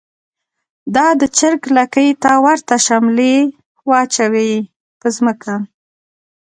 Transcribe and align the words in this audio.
دا 0.95 1.07
د 1.19 1.21
چر 1.37 1.53
ګ 1.61 1.63
لکۍ 1.77 2.09
ته 2.23 2.31
ورته 2.45 2.75
شملی 2.85 3.35
واچوی 3.89 4.51
په 4.99 5.07
ځمکه 5.15 5.55